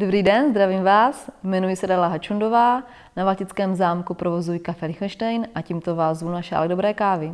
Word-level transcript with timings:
Dobrý 0.00 0.22
den, 0.22 0.50
zdravím 0.50 0.82
vás. 0.82 1.30
Jmenuji 1.42 1.76
se 1.76 1.86
Dala 1.86 2.06
Hačundová. 2.06 2.82
Na 3.16 3.24
Valtickém 3.24 3.74
zámku 3.74 4.14
provozuji 4.14 4.58
kafe 4.58 4.86
Lichtenstein 4.86 5.48
a 5.54 5.62
tímto 5.62 5.96
vás 5.96 6.18
zvu 6.18 6.30
na 6.30 6.42
šálek 6.42 6.68
dobré 6.68 6.94
kávy. 6.94 7.32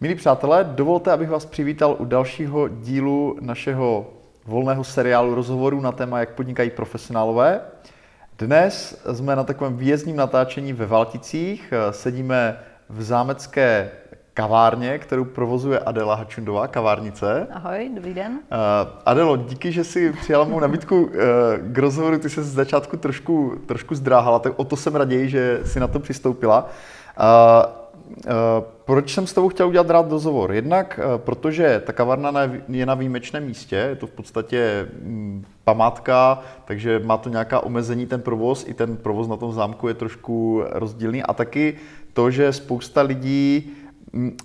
Milí 0.00 0.14
přátelé, 0.14 0.64
dovolte, 0.64 1.12
abych 1.12 1.30
vás 1.30 1.46
přivítal 1.46 1.96
u 1.98 2.04
dalšího 2.04 2.68
dílu 2.68 3.36
našeho 3.40 4.12
volného 4.44 4.84
seriálu 4.84 5.34
rozhovorů 5.34 5.80
na 5.80 5.92
téma, 5.92 6.20
jak 6.20 6.34
podnikají 6.34 6.70
profesionálové. 6.70 7.60
Dnes 8.38 9.02
jsme 9.12 9.36
na 9.36 9.44
takovém 9.44 9.76
výjezdním 9.76 10.16
natáčení 10.16 10.72
ve 10.72 10.86
Valticích. 10.86 11.72
Sedíme 11.90 12.58
v 12.88 13.02
zámecké 13.02 13.90
kavárně, 14.34 14.98
kterou 14.98 15.24
provozuje 15.24 15.78
Adela 15.78 16.14
Hačundová, 16.14 16.68
kavárnice. 16.68 17.46
Ahoj, 17.52 17.90
dobrý 17.94 18.14
den. 18.14 18.32
Uh, 18.32 18.38
Adelo, 19.06 19.36
díky, 19.36 19.72
že 19.72 19.84
jsi 19.84 20.12
přijala 20.12 20.44
mou 20.44 20.60
nabídku 20.60 21.02
uh, 21.02 21.10
k 21.72 21.78
rozhovoru. 21.78 22.18
Ty 22.18 22.30
se 22.30 22.42
z 22.42 22.52
začátku 22.52 22.96
trošku, 22.96 23.54
trošku 23.66 23.94
zdráhala, 23.94 24.38
tak 24.38 24.52
o 24.56 24.64
to 24.64 24.76
jsem 24.76 24.96
raději, 24.96 25.28
že 25.28 25.60
si 25.64 25.80
na 25.80 25.88
to 25.88 26.00
přistoupila. 26.00 26.68
Uh, 27.20 27.80
Uh, 28.10 28.24
proč 28.84 29.14
jsem 29.14 29.26
s 29.26 29.32
tebou 29.32 29.48
chtěl 29.48 29.68
udělat 29.68 29.90
rád 29.90 30.10
rozhovor? 30.10 30.52
Jednak 30.52 31.00
uh, 31.04 31.18
protože 31.18 31.82
ta 31.86 31.92
kavárna 31.92 32.50
je 32.68 32.86
na 32.86 32.94
výjimečném 32.94 33.46
místě, 33.46 33.76
je 33.76 33.96
to 33.96 34.06
v 34.06 34.10
podstatě 34.10 34.88
mm, 35.02 35.44
památka, 35.64 36.42
takže 36.64 37.00
má 37.04 37.16
to 37.16 37.28
nějaká 37.28 37.60
omezení 37.60 38.06
ten 38.06 38.20
provoz, 38.20 38.64
i 38.68 38.74
ten 38.74 38.96
provoz 38.96 39.28
na 39.28 39.36
tom 39.36 39.52
zámku 39.52 39.88
je 39.88 39.94
trošku 39.94 40.62
rozdílný 40.70 41.22
a 41.22 41.32
taky 41.32 41.76
to, 42.12 42.30
že 42.30 42.52
spousta 42.52 43.02
lidí 43.02 43.72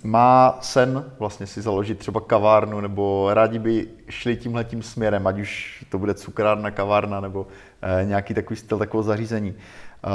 má 0.02 0.58
sen 0.60 1.12
vlastně 1.18 1.46
si 1.46 1.62
založit 1.62 1.98
třeba 1.98 2.20
kavárnu, 2.20 2.80
nebo 2.80 3.28
rádi 3.34 3.58
by 3.58 3.88
šli 4.08 4.36
tímhle 4.36 4.64
tím 4.64 4.82
směrem, 4.82 5.26
ať 5.26 5.38
už 5.38 5.84
to 5.90 5.98
bude 5.98 6.14
cukrárna, 6.14 6.70
kavárna, 6.70 7.20
nebo 7.20 7.46
eh, 7.82 8.04
nějaký 8.04 8.34
takový 8.34 8.56
styl 8.56 8.78
takového 8.78 9.02
zařízení. 9.02 9.54
Eh, 9.54 10.08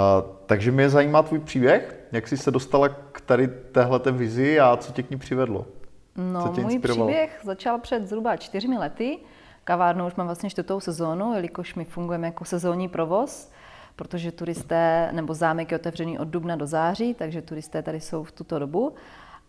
takže 0.45 0.71
mě 0.71 0.89
zajímá 0.89 1.23
tvůj 1.23 1.39
příběh, 1.39 1.99
jak 2.11 2.27
jsi 2.27 2.37
se 2.37 2.51
dostala 2.51 2.89
k 2.89 3.21
tady 3.21 3.47
téhle 3.47 3.99
vizi 4.11 4.59
a 4.59 4.77
co 4.77 4.91
tě 4.93 5.03
k 5.03 5.09
ní 5.09 5.17
přivedlo? 5.17 5.65
No, 6.15 6.41
co 6.41 6.49
tě 6.55 6.61
můj 6.61 6.79
příběh 6.79 7.39
začal 7.43 7.79
před 7.79 8.07
zhruba 8.07 8.37
čtyřmi 8.37 8.77
lety. 8.77 9.19
Kavárnu 9.63 10.07
už 10.07 10.15
mám 10.15 10.27
vlastně 10.27 10.49
čtvrtou 10.49 10.79
sezónu, 10.79 11.33
jelikož 11.33 11.75
my 11.75 11.85
fungujeme 11.85 12.27
jako 12.27 12.45
sezónní 12.45 12.89
provoz, 12.89 13.51
protože 13.95 14.31
turisté, 14.31 15.09
nebo 15.11 15.33
zámek 15.33 15.71
je 15.71 15.77
otevřený 15.77 16.19
od 16.19 16.27
dubna 16.27 16.55
do 16.55 16.67
září, 16.67 17.13
takže 17.13 17.41
turisté 17.41 17.81
tady 17.81 17.99
jsou 17.99 18.23
v 18.23 18.31
tuto 18.31 18.59
dobu. 18.59 18.93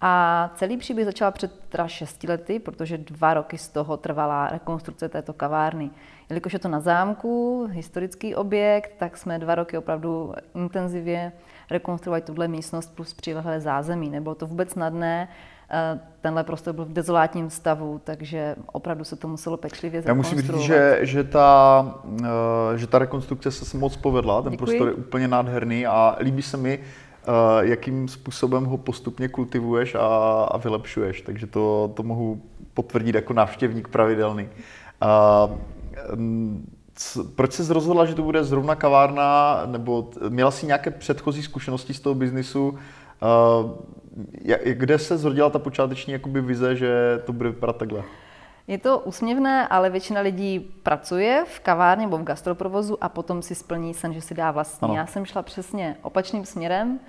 A 0.04 0.50
celý 0.54 0.76
příběh 0.76 1.06
začal 1.06 1.32
před 1.32 1.52
teda 1.68 1.88
šesti 1.88 2.26
lety, 2.28 2.58
protože 2.58 2.98
dva 2.98 3.34
roky 3.34 3.58
z 3.58 3.68
toho 3.68 3.96
trvala 3.96 4.48
rekonstrukce 4.48 5.08
této 5.08 5.32
kavárny. 5.32 5.90
Jelikož 6.30 6.52
je 6.52 6.58
to 6.58 6.68
na 6.68 6.80
zámku, 6.80 7.66
historický 7.70 8.34
objekt, 8.34 8.92
tak 8.98 9.16
jsme 9.16 9.38
dva 9.38 9.54
roky 9.54 9.78
opravdu 9.78 10.34
intenzivně 10.54 11.32
rekonstruovali 11.70 12.22
tuhle 12.22 12.48
místnost 12.48 12.96
plus 12.96 13.14
přilehlé 13.14 13.60
zázemí. 13.60 14.10
Nebylo 14.10 14.34
to 14.34 14.46
vůbec 14.46 14.70
snadné, 14.70 15.28
eh, 15.70 16.00
tenhle 16.20 16.44
prostor 16.44 16.74
byl 16.74 16.84
v 16.84 16.92
dezolátním 16.92 17.50
stavu, 17.50 18.00
takže 18.04 18.56
opravdu 18.72 19.04
se 19.04 19.16
to 19.16 19.28
muselo 19.28 19.56
pečlivě 19.56 20.02
Já 20.04 20.14
musím 20.14 20.40
říct, 20.40 20.56
že, 20.56 20.98
že, 21.02 21.24
ta, 21.24 21.84
eh, 22.24 22.78
že 22.78 22.86
ta 22.86 22.98
rekonstrukce 22.98 23.50
se 23.50 23.76
moc 23.76 23.96
povedla, 23.96 24.42
ten 24.42 24.52
Děkuji. 24.52 24.66
prostor 24.66 24.88
je 24.88 24.94
úplně 24.94 25.28
nádherný 25.28 25.86
a 25.86 26.16
líbí 26.20 26.42
se 26.42 26.56
mi, 26.56 26.78
jakým 27.60 28.08
způsobem 28.08 28.64
ho 28.64 28.76
postupně 28.76 29.28
kultivuješ 29.28 29.94
a, 29.94 30.06
a 30.50 30.56
vylepšuješ. 30.56 31.20
Takže 31.20 31.46
to, 31.46 31.92
to 31.94 32.02
mohu 32.02 32.42
potvrdit 32.74 33.14
jako 33.14 33.32
návštěvník 33.32 33.88
pravidelný. 33.88 34.48
Uh, 35.02 35.56
c, 36.94 37.20
proč 37.36 37.52
jsi 37.52 37.72
rozhodla, 37.72 38.06
že 38.06 38.14
to 38.14 38.22
bude 38.22 38.44
zrovna 38.44 38.74
kavárna, 38.74 39.62
nebo 39.66 40.10
měla 40.28 40.50
jsi 40.50 40.66
nějaké 40.66 40.90
předchozí 40.90 41.42
zkušenosti 41.42 41.94
z 41.94 42.00
toho 42.00 42.14
biznisu? 42.14 42.68
Uh, 42.68 43.70
kde 44.64 44.98
se 44.98 45.18
zrodila 45.18 45.50
ta 45.50 45.58
počáteční 45.58 46.12
jakoby 46.12 46.40
vize, 46.40 46.76
že 46.76 47.20
to 47.24 47.32
bude 47.32 47.48
vypadat 47.48 47.76
takhle? 47.76 48.02
Je 48.72 48.78
to 48.78 48.98
úsměvné, 48.98 49.68
ale 49.68 49.90
většina 49.90 50.20
lidí 50.20 50.60
pracuje 50.60 51.44
v 51.48 51.60
kavárně 51.60 52.04
nebo 52.04 52.18
v 52.18 52.22
gastroprovozu 52.22 53.04
a 53.04 53.08
potom 53.08 53.42
si 53.42 53.54
splní 53.54 53.94
sen, 53.94 54.14
že 54.14 54.20
si 54.20 54.34
dá 54.34 54.50
vlastní. 54.50 54.88
Ano. 54.88 54.96
Já 54.96 55.06
jsem 55.06 55.24
šla 55.24 55.42
přesně 55.42 55.96
opačným 56.02 56.44
směrem. 56.44 57.00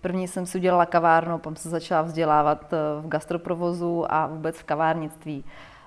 První 0.00 0.28
jsem 0.28 0.46
si 0.46 0.58
udělala 0.58 0.86
kavárnu, 0.86 1.38
potom 1.38 1.56
se 1.56 1.68
začala 1.68 2.02
vzdělávat 2.02 2.72
eh, 2.72 2.76
v 3.00 3.08
gastroprovozu 3.08 4.04
a 4.12 4.26
vůbec 4.26 4.58
v 4.58 4.64
kavárnictví. 4.64 5.44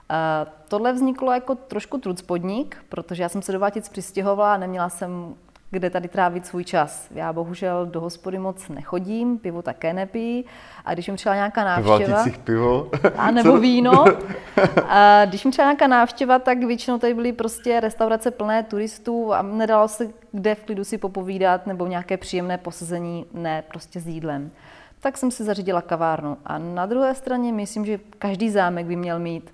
Uh, 0.10 0.52
tohle 0.68 0.94
vzniklo 0.94 1.32
jako 1.32 1.56
trošku 1.56 1.98
trucpodnik, 1.98 2.78
protože 2.90 3.24
já 3.24 3.30
jsem 3.30 3.42
se 3.42 3.52
do 3.52 3.60
Vátic 3.60 3.90
přistěhovala 3.90 4.54
a 4.54 4.58
neměla 4.58 4.90
jsem 4.90 5.36
kde 5.72 5.90
tady 5.90 6.08
trávit 6.08 6.46
svůj 6.46 6.64
čas. 6.64 7.08
Já 7.12 7.34
bohužel 7.34 7.86
do 7.86 8.02
hospody 8.02 8.40
moc 8.40 8.70
nechodím, 8.70 9.38
pivo 9.38 9.62
také 9.62 9.94
nepí. 9.94 10.46
A 10.86 10.94
když 10.94 11.08
mi 11.08 11.18
třeba 11.18 11.36
nějaká 11.36 11.64
návštěva... 11.64 12.26
pivo? 12.44 12.90
A 13.18 13.32
nebo 13.32 13.58
víno. 13.58 14.06
A 14.88 15.26
když 15.26 15.46
mi 15.46 15.52
třeba 15.52 15.66
nějaká 15.66 15.88
návštěva, 15.88 16.40
tak 16.40 16.64
většinou 16.64 16.98
tady 16.98 17.14
byly 17.14 17.34
prostě 17.34 17.80
restaurace 17.80 18.32
plné 18.32 18.64
turistů 18.64 19.34
a 19.34 19.42
nedalo 19.42 19.88
se 19.88 20.08
kde 20.32 20.56
v 20.56 20.64
klidu 20.64 20.84
si 20.84 20.98
popovídat 20.98 21.68
nebo 21.68 21.88
nějaké 21.88 22.18
příjemné 22.18 22.58
posazení, 22.58 23.26
ne 23.34 23.64
prostě 23.68 24.00
s 24.00 24.08
jídlem. 24.08 24.52
Tak 25.00 25.18
jsem 25.18 25.32
si 25.32 25.44
zařídila 25.44 25.82
kavárnu. 25.82 26.38
A 26.46 26.58
na 26.58 26.86
druhé 26.86 27.16
straně 27.16 27.54
myslím, 27.54 27.86
že 27.86 28.00
každý 28.20 28.50
zámek 28.50 28.86
by 28.86 28.96
měl 28.96 29.20
mít 29.20 29.54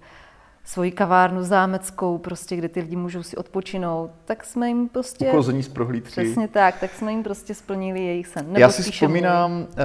svoji 0.71 0.91
kavárnu 0.91 1.43
zámeckou, 1.43 2.17
prostě, 2.17 2.55
kde 2.55 2.69
ty 2.69 2.79
lidi 2.79 2.95
můžou 2.95 3.23
si 3.23 3.37
odpočinout, 3.37 4.11
tak 4.25 4.43
jsme 4.43 4.67
jim 4.67 4.89
prostě... 4.89 5.27
Uchození 5.27 5.63
z 5.63 5.67
prohlídky. 5.67 6.11
Přesně 6.11 6.47
tak, 6.47 6.79
tak 6.79 6.93
jsme 6.93 7.11
jim 7.11 7.23
prostě 7.23 7.53
splnili 7.53 7.99
jejich 7.99 8.27
sen. 8.27 8.45
Nebo 8.47 8.59
Já 8.59 8.69
si 8.69 8.91
vzpomínám, 8.91 9.51
můj. 9.51 9.65
Eh, 9.71 9.83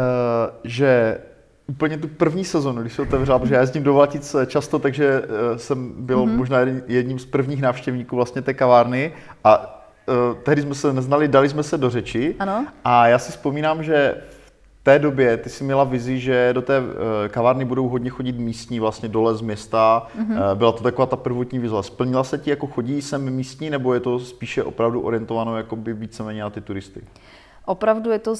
že 0.64 1.18
úplně 1.66 1.98
tu 1.98 2.08
první 2.08 2.44
sezonu, 2.44 2.80
když 2.80 2.92
se 2.92 3.02
otevřela, 3.02 3.38
protože 3.38 3.54
já 3.54 3.60
jezdím 3.60 3.82
do 3.82 3.94
Vlatic 3.94 4.36
často, 4.46 4.78
takže 4.78 5.22
eh, 5.24 5.58
jsem 5.58 5.92
byl 5.96 6.18
mm-hmm. 6.26 6.36
možná 6.36 6.58
jedním 6.86 7.18
z 7.18 7.26
prvních 7.26 7.62
návštěvníků 7.62 8.16
vlastně 8.16 8.42
té 8.42 8.54
kavárny 8.54 9.12
a 9.44 9.82
uh, 10.06 10.42
tehdy 10.42 10.62
jsme 10.62 10.74
se 10.74 10.92
neznali, 10.92 11.28
dali 11.28 11.48
jsme 11.48 11.62
se 11.62 11.78
do 11.78 11.90
řeči. 11.90 12.34
Ano. 12.38 12.66
A 12.84 13.06
já 13.06 13.18
si 13.18 13.32
vzpomínám, 13.32 13.82
že 13.82 14.14
té 14.86 14.98
době 14.98 15.36
ty 15.36 15.50
jsi 15.50 15.64
měla 15.64 15.84
vizi, 15.84 16.18
že 16.20 16.50
do 16.52 16.62
té 16.62 16.78
eh, 16.78 17.28
kavárny 17.28 17.64
budou 17.64 17.88
hodně 17.88 18.10
chodit 18.10 18.38
místní 18.38 18.80
vlastně 18.80 19.08
dole 19.08 19.34
z 19.34 19.40
města. 19.40 20.06
Mm-hmm. 20.18 20.54
Byla 20.54 20.72
to 20.72 20.82
taková 20.82 21.06
ta 21.06 21.16
prvotní 21.16 21.58
vize. 21.58 21.74
Splnila 21.80 22.24
se 22.24 22.38
ti, 22.38 22.50
jako 22.50 22.66
chodí 22.66 23.02
sem 23.02 23.30
místní, 23.30 23.70
nebo 23.70 23.94
je 23.94 24.00
to 24.00 24.18
spíše 24.18 24.62
opravdu 24.62 25.00
orientováno 25.00 25.56
jako 25.56 25.76
by 25.76 25.92
víceméně 25.92 26.42
na 26.42 26.50
ty 26.50 26.60
turisty? 26.60 27.02
Opravdu 27.64 28.10
je 28.10 28.18
to 28.18 28.34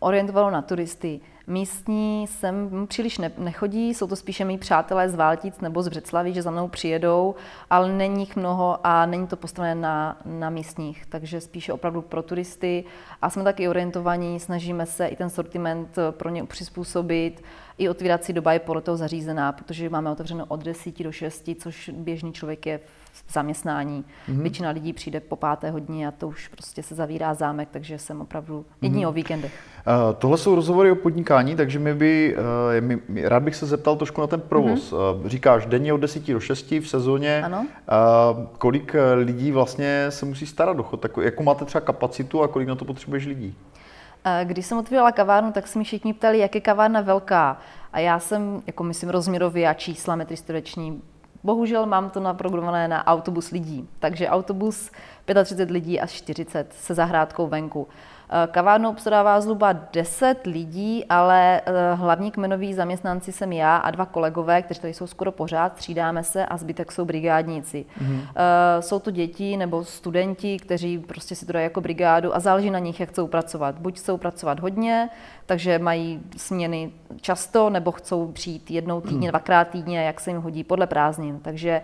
orientováno 0.00 0.50
na 0.50 0.62
turisty. 0.62 1.20
Místní 1.46 2.26
sem 2.26 2.86
příliš 2.86 3.18
ne, 3.18 3.32
nechodí, 3.38 3.94
jsou 3.94 4.06
to 4.06 4.16
spíše 4.16 4.44
mý 4.44 4.58
přátelé 4.58 5.08
z 5.08 5.14
Váltic 5.14 5.60
nebo 5.60 5.82
z 5.82 5.88
Břeclaví, 5.88 6.34
že 6.34 6.42
za 6.42 6.50
mnou 6.50 6.68
přijedou, 6.68 7.34
ale 7.70 7.92
není 7.92 8.20
jich 8.20 8.36
mnoho 8.36 8.78
a 8.86 9.06
není 9.06 9.26
to 9.26 9.36
postavené 9.36 9.74
na, 9.74 10.20
na 10.24 10.50
místních, 10.50 11.06
takže 11.06 11.40
spíše 11.40 11.72
opravdu 11.72 12.02
pro 12.02 12.22
turisty. 12.22 12.84
A 13.22 13.30
jsme 13.30 13.44
taky 13.44 13.68
orientovaní, 13.68 14.40
snažíme 14.40 14.86
se 14.86 15.06
i 15.06 15.16
ten 15.16 15.30
sortiment 15.30 15.96
pro 16.10 16.28
ně 16.28 16.44
přizpůsobit, 16.44 17.42
i 17.82 17.88
otvírací 17.88 18.32
doba 18.32 18.52
je 18.52 18.58
podle 18.58 18.82
toho 18.82 18.96
zařízená, 18.96 19.52
protože 19.52 19.90
máme 19.90 20.10
otevřeno 20.10 20.44
od 20.48 20.64
10 20.64 21.02
do 21.02 21.12
6, 21.12 21.50
což 21.58 21.90
běžný 21.94 22.32
člověk 22.32 22.66
je 22.66 22.80
v 23.12 23.32
zaměstnání. 23.32 24.04
Mm-hmm. 24.28 24.42
Většina 24.42 24.70
lidí 24.70 24.92
přijde 24.92 25.20
po 25.20 25.36
páté 25.36 25.70
hodině 25.70 26.08
a 26.08 26.10
to 26.10 26.28
už 26.28 26.48
prostě 26.48 26.82
se 26.82 26.94
zavírá 26.94 27.34
zámek, 27.34 27.68
takže 27.70 27.98
jsem 27.98 28.20
opravdu 28.20 28.64
jední 28.82 29.04
mm-hmm. 29.04 29.08
o 29.08 29.12
víkendech. 29.12 29.52
Uh, 29.86 30.14
tohle 30.18 30.38
jsou 30.38 30.54
rozhovory 30.54 30.90
o 30.90 30.94
podnikání, 30.94 31.56
takže 31.56 31.78
mi 31.78 31.94
by, 31.94 32.36
uh, 32.80 32.98
mi, 33.08 33.28
rád 33.28 33.42
bych 33.42 33.56
se 33.56 33.66
zeptal 33.66 33.96
trošku 33.96 34.20
na 34.20 34.26
ten 34.26 34.40
provoz. 34.40 34.92
Mm-hmm. 34.92 35.20
Uh, 35.20 35.28
říkáš 35.28 35.66
denně 35.66 35.92
od 35.92 36.00
10 36.00 36.32
do 36.32 36.40
6 36.40 36.70
v 36.70 36.84
sezóně. 36.84 37.42
Ano. 37.44 37.60
Uh, 37.60 38.46
kolik 38.58 38.94
lidí 39.14 39.52
vlastně 39.52 40.06
se 40.08 40.26
musí 40.26 40.46
starat 40.46 40.78
o 40.78 40.82
chod? 40.82 41.00
Tak, 41.00 41.12
jakou 41.22 41.42
máte 41.42 41.64
třeba 41.64 41.80
kapacitu 41.80 42.42
a 42.42 42.48
kolik 42.48 42.68
na 42.68 42.74
to 42.74 42.84
potřebuješ 42.84 43.26
lidí? 43.26 43.54
Když 44.44 44.66
jsem 44.66 44.78
otvírala 44.78 45.12
kavárnu, 45.12 45.52
tak 45.52 45.66
se 45.66 45.78
mi 45.78 45.84
všichni 45.84 46.14
ptali, 46.14 46.38
jak 46.38 46.54
je 46.54 46.60
kavárna 46.60 47.00
velká. 47.00 47.58
A 47.92 47.98
já 47.98 48.18
jsem, 48.18 48.62
jako 48.66 48.84
myslím, 48.84 49.10
rozměrově 49.10 49.68
a 49.68 49.74
čísla 49.74 50.16
metry 50.16 50.36
čtvereční, 50.36 51.02
bohužel 51.42 51.86
mám 51.86 52.10
to 52.10 52.20
naprogramované 52.20 52.88
na 52.88 53.06
autobus 53.06 53.50
lidí. 53.50 53.88
Takže 53.98 54.28
autobus 54.28 54.90
35 55.44 55.70
lidí 55.70 56.00
až 56.00 56.12
40 56.12 56.72
se 56.72 56.94
zahrádkou 56.94 57.46
venku. 57.46 57.88
Kavárnu 58.50 58.90
obstarává 58.90 59.40
zhruba 59.40 59.72
10 59.72 60.46
lidí, 60.46 61.04
ale 61.08 61.60
hlavní 61.94 62.30
kmenoví 62.30 62.74
zaměstnanci 62.74 63.32
jsem 63.32 63.52
já 63.52 63.76
a 63.76 63.90
dva 63.90 64.06
kolegové, 64.06 64.62
kteří 64.62 64.80
tady 64.80 64.94
jsou 64.94 65.06
skoro 65.06 65.32
pořád, 65.32 65.76
střídáme 65.76 66.24
se 66.24 66.46
a 66.46 66.56
zbytek 66.56 66.92
jsou 66.92 67.04
brigádníci. 67.04 67.84
Mm-hmm. 68.02 68.26
Jsou 68.80 68.98
to 68.98 69.10
děti 69.10 69.56
nebo 69.56 69.84
studenti, 69.84 70.56
kteří 70.56 70.98
prostě 70.98 71.34
si 71.34 71.46
to 71.46 71.52
dají 71.52 71.64
jako 71.64 71.80
brigádu 71.80 72.36
a 72.36 72.40
záleží 72.40 72.70
na 72.70 72.78
nich, 72.78 73.00
jak 73.00 73.08
chcou 73.08 73.26
pracovat. 73.26 73.78
Buď 73.78 73.98
chcou 73.98 74.16
pracovat 74.16 74.60
hodně, 74.60 75.08
takže 75.46 75.78
mají 75.78 76.20
směny 76.36 76.92
často, 77.20 77.70
nebo 77.70 77.92
chcou 77.92 78.32
přijít 78.32 78.70
jednou 78.70 79.00
týdně, 79.00 79.30
dvakrát 79.30 79.68
týdně, 79.68 80.02
jak 80.02 80.20
se 80.20 80.30
jim 80.30 80.40
hodí 80.40 80.64
podle 80.64 80.86
prázdnin. 80.86 81.40
Takže 81.42 81.82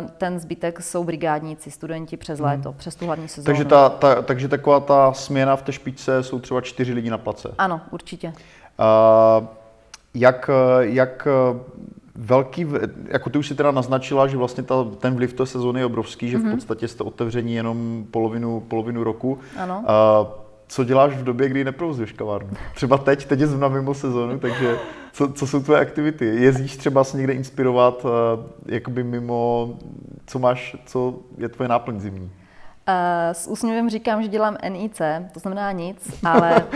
uh, 0.00 0.10
ten 0.10 0.40
zbytek 0.40 0.82
jsou 0.82 1.04
brigádníci, 1.04 1.70
studenti 1.70 2.16
přes 2.16 2.38
hmm. 2.38 2.48
léto, 2.48 2.72
přes 2.72 2.94
tu 2.94 3.06
hlavní 3.06 3.28
sezónu. 3.28 3.46
Takže, 3.46 3.64
ta, 3.64 3.88
ta, 3.88 4.22
takže 4.22 4.48
taková 4.48 4.80
ta 4.80 5.12
směna 5.12 5.56
v 5.60 5.62
té 5.62 5.72
špičce 5.72 6.22
jsou 6.22 6.38
třeba 6.38 6.60
čtyři 6.60 6.92
lidi 6.92 7.10
na 7.10 7.18
place? 7.18 7.54
Ano, 7.58 7.80
určitě. 7.90 8.28
Uh, 8.28 9.46
jak, 10.14 10.50
jak 10.80 11.28
velký, 12.14 12.66
jako 13.08 13.30
ty 13.30 13.38
už 13.38 13.48
si 13.48 13.54
teda 13.54 13.70
naznačila, 13.70 14.26
že 14.26 14.36
vlastně 14.36 14.62
ta, 14.62 14.84
ten 14.98 15.14
vliv 15.14 15.32
té 15.32 15.46
sezóny 15.46 15.80
je 15.80 15.86
obrovský, 15.86 16.30
že 16.30 16.38
mm-hmm. 16.38 16.40
v 16.40 16.44
mhm. 16.44 16.54
podstatě 16.54 16.88
jste 16.88 17.04
otevření 17.04 17.54
jenom 17.54 18.04
polovinu, 18.10 18.60
polovinu 18.60 19.04
roku. 19.04 19.38
Ano. 19.56 19.84
Uh, 19.88 20.26
co 20.66 20.84
děláš 20.84 21.12
v 21.12 21.24
době, 21.24 21.48
kdy 21.48 21.64
neprovozuješ 21.64 22.12
kavárnu? 22.12 22.50
Třeba 22.74 22.98
teď, 22.98 23.24
teď 23.24 23.40
je 23.40 23.46
zrovna 23.46 23.68
mimo 23.68 23.94
sezónu, 23.94 24.38
takže 24.38 24.78
co, 25.12 25.32
co 25.32 25.46
jsou 25.46 25.62
tvoje 25.62 25.80
aktivity? 25.80 26.24
Jezdíš 26.24 26.76
třeba 26.76 27.04
se 27.04 27.16
někde 27.16 27.32
inspirovat, 27.32 28.04
uh, 28.04 28.10
jakoby 28.66 29.04
mimo, 29.04 29.70
co 30.26 30.38
máš, 30.38 30.76
co 30.86 31.18
je 31.38 31.48
tvoje 31.48 31.68
náplň 31.68 32.00
zimní? 32.00 32.30
Uh, 32.90 33.32
s 33.32 33.46
úsměvem 33.46 33.90
říkám, 33.90 34.22
že 34.22 34.28
dělám 34.28 34.56
NIC, 34.68 35.00
to 35.32 35.40
znamená 35.40 35.72
nic, 35.72 36.20
ale, 36.24 36.66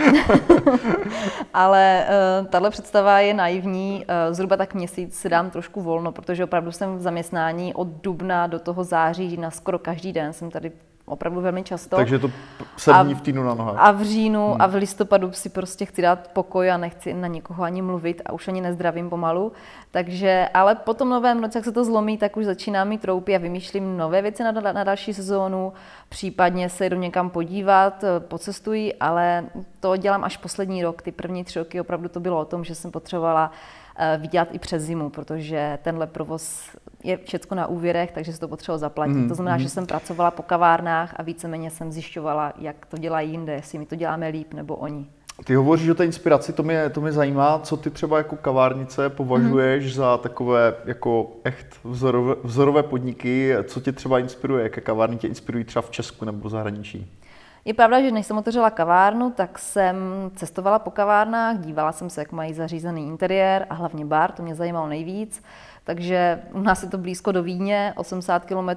ale 1.53 2.07
uh, 2.41 2.47
tahle 2.47 2.69
představa 2.69 3.19
je 3.19 3.33
naivní. 3.33 4.05
Uh, 4.05 4.33
zhruba 4.33 4.57
tak 4.57 4.73
měsíc 4.73 5.19
si 5.19 5.29
dám 5.29 5.49
trošku 5.49 5.81
volno, 5.81 6.11
protože 6.11 6.43
opravdu 6.43 6.71
jsem 6.71 6.97
v 6.97 7.01
zaměstnání 7.01 7.73
od 7.73 7.87
dubna 7.87 8.47
do 8.47 8.59
toho 8.59 8.83
září 8.83 9.37
na 9.37 9.51
skoro 9.51 9.79
každý 9.79 10.13
den. 10.13 10.33
Jsem 10.33 10.51
tady 10.51 10.71
opravdu 11.05 11.41
velmi 11.41 11.63
často. 11.63 11.95
Takže 11.95 12.19
to 12.19 12.31
sedm 12.77 13.05
dní 13.05 13.15
v 13.15 13.21
týdnu 13.21 13.43
na 13.43 13.53
nohách. 13.53 13.75
A 13.77 13.91
v 13.91 14.03
říjnu 14.03 14.51
hmm. 14.51 14.61
a 14.61 14.67
v 14.67 14.75
listopadu 14.75 15.31
si 15.31 15.49
prostě 15.49 15.85
chci 15.85 16.01
dát 16.01 16.27
pokoj 16.33 16.71
a 16.71 16.77
nechci 16.77 17.13
na 17.13 17.27
nikoho 17.27 17.63
ani 17.63 17.81
mluvit 17.81 18.21
a 18.25 18.33
už 18.33 18.47
ani 18.47 18.61
nezdravím 18.61 19.09
pomalu. 19.09 19.51
Takže, 19.91 20.49
ale 20.53 20.75
po 20.75 20.93
tom 20.93 21.09
novém 21.09 21.43
roce, 21.43 21.57
jak 21.57 21.65
se 21.65 21.71
to 21.71 21.85
zlomí, 21.85 22.17
tak 22.17 22.37
už 22.37 22.45
začínám 22.45 22.87
mít 22.87 23.01
troupy 23.01 23.35
a 23.35 23.39
vymýšlím 23.39 23.97
nové 23.97 24.21
věci 24.21 24.43
na, 24.43 24.51
na 24.51 24.83
další 24.83 25.13
sezónu, 25.13 25.73
případně 26.09 26.69
se 26.69 26.89
jdu 26.89 26.97
někam 26.97 27.29
podívat, 27.29 28.03
eh, 28.03 28.19
pocestuji, 28.19 28.93
ale 28.93 29.45
to 29.79 29.97
dělám 29.97 30.23
až 30.23 30.37
poslední 30.37 30.83
rok. 30.83 31.01
Ty 31.01 31.11
první 31.11 31.43
tři 31.43 31.59
roky 31.59 31.81
opravdu 31.81 32.09
to 32.09 32.19
bylo 32.19 32.39
o 32.39 32.45
tom, 32.45 32.63
že 32.63 32.75
jsem 32.75 32.91
potřebovala 32.91 33.51
vydělat 34.17 34.47
i 34.51 34.59
přes 34.59 34.83
zimu, 34.83 35.09
protože 35.09 35.79
tenhle 35.81 36.07
provoz 36.07 36.69
je 37.03 37.17
všechno 37.17 37.57
na 37.57 37.67
úvěrech, 37.67 38.11
takže 38.11 38.33
se 38.33 38.39
to 38.39 38.47
potřeba 38.47 38.77
zaplatit. 38.77 39.13
Mm, 39.13 39.29
to 39.29 39.35
znamená, 39.35 39.55
mm. 39.55 39.61
že 39.61 39.69
jsem 39.69 39.85
pracovala 39.85 40.31
po 40.31 40.43
kavárnách 40.43 41.13
a 41.15 41.23
víceméně 41.23 41.71
jsem 41.71 41.91
zjišťovala, 41.91 42.53
jak 42.57 42.85
to 42.85 42.97
dělají 42.97 43.31
jinde, 43.31 43.53
jestli 43.53 43.79
my 43.79 43.85
to 43.85 43.95
děláme 43.95 44.27
líp 44.27 44.53
nebo 44.53 44.75
oni. 44.75 45.05
Ty 45.43 45.55
hovoříš 45.55 45.89
o 45.89 45.95
té 45.95 46.05
inspiraci, 46.05 46.53
to 46.53 46.63
mě, 46.63 46.89
to 46.89 47.01
mě 47.01 47.11
zajímá, 47.11 47.59
co 47.59 47.77
ty 47.77 47.89
třeba 47.89 48.17
jako 48.17 48.35
kavárnice 48.35 49.09
považuješ 49.09 49.85
mm. 49.85 49.91
za 49.91 50.17
takové 50.17 50.73
jako 50.85 51.31
echt 51.43 51.67
vzorové, 51.83 52.35
vzorové 52.43 52.83
podniky, 52.83 53.55
co 53.63 53.79
tě 53.79 53.91
třeba 53.91 54.19
inspiruje, 54.19 54.63
jaké 54.63 54.81
kavárny 54.81 55.17
tě 55.17 55.27
inspirují 55.27 55.63
třeba 55.63 55.81
v 55.81 55.89
Česku 55.89 56.25
nebo 56.25 56.47
v 56.47 56.51
zahraničí? 56.51 57.11
Je 57.67 57.73
pravda, 57.73 58.01
že 58.01 58.11
než 58.11 58.25
jsem 58.25 58.37
otevřela 58.37 58.69
kavárnu, 58.69 59.31
tak 59.31 59.59
jsem 59.59 59.95
cestovala 60.35 60.79
po 60.79 60.91
kavárnách, 60.91 61.57
dívala 61.57 61.91
jsem 61.91 62.09
se, 62.09 62.21
jak 62.21 62.31
mají 62.31 62.53
zařízený 62.53 63.07
interiér 63.07 63.65
a 63.69 63.73
hlavně 63.73 64.05
bar, 64.05 64.31
to 64.31 64.43
mě 64.43 64.55
zajímalo 64.55 64.87
nejvíc. 64.87 65.43
Takže 65.83 66.41
u 66.53 66.61
nás 66.61 66.83
je 66.83 66.89
to 66.89 66.97
blízko 66.97 67.31
do 67.31 67.43
Vídně, 67.43 67.93
80 67.95 68.45
km 68.45 68.69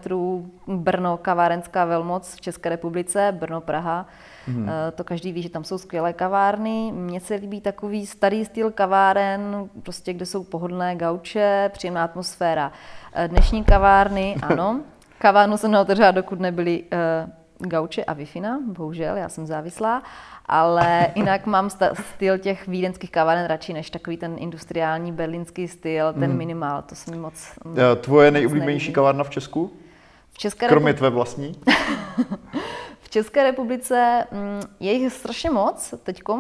Brno, 0.67 1.17
kavárenská 1.17 1.85
velmoc 1.85 2.35
v 2.35 2.41
České 2.41 2.69
republice, 2.69 3.37
Brno, 3.41 3.61
Praha. 3.61 4.07
Hmm. 4.47 4.71
To 4.95 5.05
každý 5.05 5.33
ví, 5.33 5.43
že 5.43 5.49
tam 5.49 5.65
jsou 5.65 5.79
skvělé 5.79 6.13
kavárny. 6.13 6.93
Mně 6.93 7.21
se 7.21 7.35
líbí 7.35 7.61
takový 7.61 8.07
starý 8.07 8.45
styl 8.45 8.71
kaváren, 8.71 9.69
prostě 9.83 10.13
kde 10.13 10.27
jsou 10.27 10.45
pohodlné 10.45 10.97
gauče, 10.97 11.71
příjemná 11.73 12.05
atmosféra. 12.05 12.73
Eh, 13.13 13.29
dnešní 13.29 13.65
kavárny, 13.65 14.37
ano. 14.43 14.81
Kavárnu 15.19 15.57
jsem 15.57 15.71
neotevřela, 15.71 16.11
dokud 16.11 16.41
nebyly 16.41 16.83
uh, 16.83 17.31
gauče 17.59 18.05
a 18.05 18.13
wi 18.13 18.27
bohužel, 18.67 19.17
já 19.17 19.29
jsem 19.29 19.47
závislá, 19.47 20.03
ale 20.47 21.07
jinak 21.15 21.47
mám 21.47 21.71
styl 21.93 22.39
těch 22.39 22.69
vídeňských 22.69 23.11
kaváren 23.11 23.47
radši 23.47 23.73
než 23.73 23.91
takový 23.91 24.17
ten 24.17 24.37
industriální 24.39 25.13
berlínský 25.13 25.69
styl, 25.69 26.13
ten 26.13 26.31
mm. 26.31 26.37
minimál, 26.37 26.83
to 26.83 26.95
se 26.95 27.11
mi 27.11 27.17
moc 27.17 27.53
Tvoje 28.01 28.31
nejoblíbenější 28.31 28.93
kavárna 28.93 29.25
v 29.25 29.31
Česku? 29.31 29.73
V 30.33 30.39
České 30.39 30.69
Kromě 30.69 30.95
tvé 30.95 31.11
vlastní? 31.11 31.61
V 33.09 33.11
České 33.11 33.43
republice 33.43 34.25
mm, 34.33 34.61
je 34.81 34.93
jich 34.93 35.13
strašně 35.13 35.51
moc. 35.51 35.95
Teď 36.03 36.23
eh, 36.31 36.33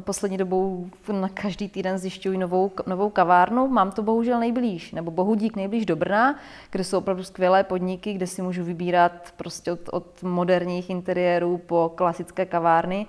poslední 0.00 0.36
dobou 0.36 0.86
na 1.12 1.28
každý 1.28 1.68
týden 1.68 1.98
zjišťuji 1.98 2.38
novou, 2.38 2.70
novou 2.86 3.10
kavárnu. 3.10 3.68
Mám 3.68 3.90
to 3.90 4.02
bohužel 4.02 4.40
nejblíž, 4.40 4.92
nebo 4.92 5.10
bohudík 5.10 5.56
nejblíž 5.56 5.86
do 5.86 5.96
Brna, 5.96 6.36
kde 6.70 6.84
jsou 6.84 6.98
opravdu 6.98 7.22
skvělé 7.22 7.64
podniky, 7.64 8.12
kde 8.12 8.26
si 8.26 8.42
můžu 8.42 8.64
vybírat 8.64 9.12
prostě 9.36 9.72
od, 9.72 9.80
od 9.92 10.22
moderních 10.22 10.90
interiérů 10.90 11.58
po 11.58 11.92
klasické 11.94 12.46
kavárny. 12.46 13.06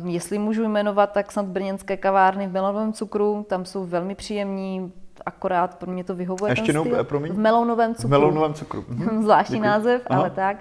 Uh, 0.00 0.08
jestli 0.08 0.38
můžu 0.38 0.68
jmenovat, 0.68 1.12
tak 1.12 1.32
snad 1.32 1.46
brněnské 1.46 1.96
kavárny 1.96 2.46
v 2.46 2.52
melonovém 2.52 2.92
cukru, 2.92 3.46
tam 3.48 3.64
jsou 3.64 3.84
velmi 3.84 4.14
příjemní, 4.14 4.92
akorát 5.26 5.74
pro 5.74 5.92
mě 5.92 6.04
to 6.04 6.14
vyhovuje. 6.14 6.52
Ještě 6.52 6.68
jednou, 6.68 6.86
promiň? 7.02 7.32
V 7.32 7.38
melounovém 7.38 7.94
cukru. 7.94 8.08
V 8.08 8.10
melounovém 8.10 8.54
cukru. 8.54 8.84
Mhm. 8.88 9.22
Zvláštní 9.22 9.56
Děkuji. 9.56 9.66
název, 9.66 10.02
Aha. 10.06 10.20
ale 10.20 10.30
tak. 10.30 10.56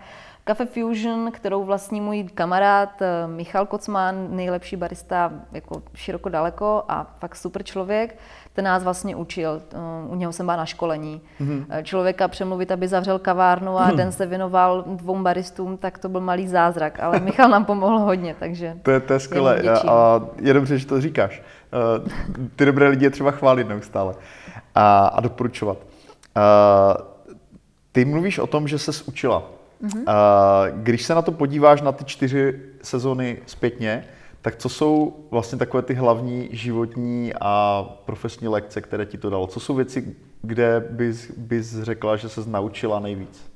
Cafe 0.48 0.66
Fusion, 0.66 1.32
kterou 1.32 1.64
vlastní 1.64 2.02
můj 2.02 2.24
kamarád 2.24 3.02
eh, 3.02 3.28
Michal 3.28 3.66
Kocman, 3.66 4.28
nejlepší 4.30 4.76
barista 4.76 5.32
jako 5.52 5.84
široko 5.94 6.30
daleko 6.30 6.84
a 6.88 7.16
fakt 7.20 7.36
super 7.36 7.64
člověk, 7.64 8.18
ten 8.54 8.66
nás 8.66 8.84
vlastně 8.84 9.16
učil. 9.16 9.62
Eh, 9.74 9.78
u 10.08 10.16
něho 10.16 10.34
jsem 10.34 10.46
byla 10.46 10.58
na 10.58 10.66
školení. 10.66 11.22
Mm-hmm. 11.42 11.84
Člověka 11.84 12.28
přemluvit, 12.28 12.72
aby 12.72 12.88
zavřel 12.88 13.20
kavárnu 13.20 13.78
a 13.78 13.90
mm-hmm. 13.90 13.96
den 13.96 14.12
se 14.12 14.26
věnoval 14.26 14.84
dvou 14.88 15.22
baristům, 15.22 15.78
tak 15.78 15.98
to 15.98 16.10
byl 16.10 16.22
malý 16.22 16.48
zázrak, 16.48 17.00
ale 17.00 17.20
Michal 17.20 17.50
nám 17.50 17.66
pomohl 17.66 18.00
hodně, 18.00 18.36
takže 18.40 18.78
To 18.84 18.92
je, 18.92 19.00
to 19.00 19.14
je 19.14 19.20
skvělé 19.20 19.62
a 19.88 20.22
je 20.42 20.54
dobře, 20.54 20.78
že 20.78 20.86
to 20.86 21.02
říkáš. 21.02 21.42
Ty 22.56 22.66
dobré 22.66 22.88
lidi 22.88 23.06
je 23.06 23.10
třeba 23.10 23.32
chválit 23.32 23.68
neustále 23.68 24.16
a, 24.76 25.08
a 25.08 25.22
doporučovat. 25.22 25.78
Ty 27.92 28.06
mluvíš 28.06 28.40
o 28.40 28.48
tom, 28.48 28.68
že 28.68 28.80
se 28.80 28.92
učila. 29.06 29.55
Mm-hmm. 29.84 30.04
Když 30.76 31.06
se 31.06 31.16
na 31.16 31.22
to 31.22 31.32
podíváš 31.32 31.82
na 31.82 31.92
ty 31.92 32.06
čtyři 32.06 32.62
sezony 32.82 33.38
zpětně, 33.46 34.06
tak 34.42 34.56
co 34.56 34.70
jsou 34.70 35.26
vlastně 35.32 35.58
takové 35.58 35.84
ty 35.84 35.94
hlavní 35.94 36.50
životní 36.52 37.34
a 37.42 37.84
profesní 38.06 38.48
lekce, 38.48 38.82
které 38.82 39.06
ti 39.06 39.18
to 39.18 39.30
dalo? 39.30 39.48
Co 39.48 39.60
jsou 39.60 39.76
věci, 39.76 40.16
kde 40.42 40.88
bys, 40.90 41.32
bys 41.38 41.82
řekla, 41.82 42.16
že 42.16 42.30
se 42.30 42.42
naučila 42.50 43.00
nejvíc? 43.00 43.52